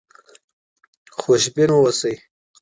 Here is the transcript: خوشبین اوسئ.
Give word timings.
خوشبین 1.17 1.69
اوسئ. 1.77 2.15